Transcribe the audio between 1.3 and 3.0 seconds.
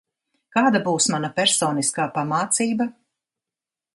personiskā pamācība?